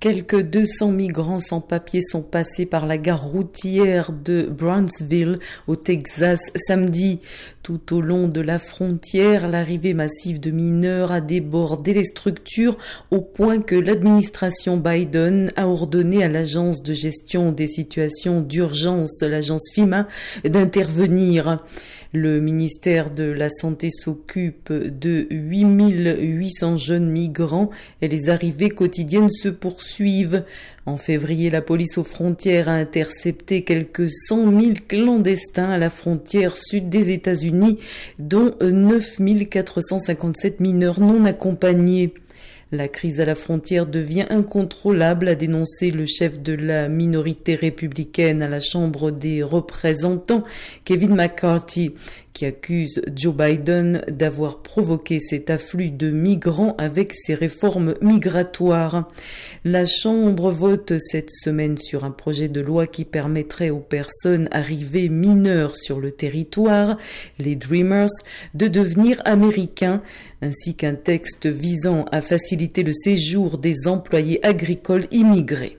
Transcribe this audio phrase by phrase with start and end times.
[0.00, 6.38] Quelques 200 migrants sans papier sont passés par la gare routière de Brownsville au Texas
[6.54, 7.18] samedi.
[7.64, 12.78] Tout au long de la frontière, l'arrivée massive de mineurs a débordé les structures
[13.10, 19.68] au point que l'administration Biden a ordonné à l'agence de gestion des situations d'urgence, l'agence
[19.74, 20.06] FIMA,
[20.44, 21.58] d'intervenir.
[22.14, 27.68] Le ministère de la Santé s'occupe de 8800 jeunes migrants
[28.00, 29.87] et les arrivées quotidiennes se poursuivent.
[30.86, 36.56] En février, la police aux frontières a intercepté quelques 100 000 clandestins à la frontière
[36.56, 37.78] sud des États-Unis,
[38.18, 39.18] dont 9
[39.50, 42.14] 457 mineurs non accompagnés.
[42.70, 48.42] La crise à la frontière devient incontrôlable, a dénoncé le chef de la minorité républicaine
[48.42, 50.44] à la Chambre des représentants,
[50.84, 51.94] Kevin McCarthy,
[52.38, 59.10] qui accuse Joe Biden d'avoir provoqué cet afflux de migrants avec ses réformes migratoires.
[59.64, 65.08] La Chambre vote cette semaine sur un projet de loi qui permettrait aux personnes arrivées
[65.08, 66.96] mineures sur le territoire,
[67.40, 68.06] les Dreamers,
[68.54, 70.00] de devenir américains,
[70.42, 75.78] ainsi qu'un texte visant à faciliter le séjour des employés agricoles immigrés.